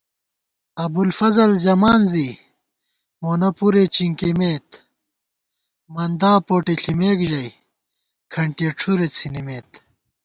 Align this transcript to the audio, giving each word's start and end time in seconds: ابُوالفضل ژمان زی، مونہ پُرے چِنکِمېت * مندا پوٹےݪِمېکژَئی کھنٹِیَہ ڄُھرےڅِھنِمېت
ابُوالفضل 0.83 1.51
ژمان 1.65 2.01
زی، 2.11 2.29
مونہ 3.21 3.49
پُرے 3.57 3.83
چِنکِمېت 3.95 4.67
* 5.31 5.93
مندا 5.93 6.33
پوٹےݪِمېکژَئی 6.47 7.47
کھنٹِیَہ 8.31 8.71
ڄُھرےڅِھنِمېت 8.77 9.69